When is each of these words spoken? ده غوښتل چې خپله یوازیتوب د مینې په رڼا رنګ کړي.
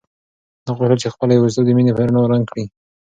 ده 0.65 0.71
غوښتل 0.77 0.97
چې 1.01 1.13
خپله 1.13 1.31
یوازیتوب 1.33 1.65
د 1.67 1.71
مینې 1.77 1.93
په 1.95 2.01
رڼا 2.05 2.21
رنګ 2.31 2.45
کړي. 2.51 2.65